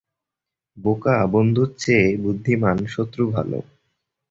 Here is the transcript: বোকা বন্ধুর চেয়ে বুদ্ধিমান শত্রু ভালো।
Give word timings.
বোকা 0.77 1.15
বন্ধুর 1.33 1.69
চেয়ে 1.77 2.07
বুদ্ধিমান 2.23 2.77
শত্রু 2.87 3.23
ভালো। 3.35 3.59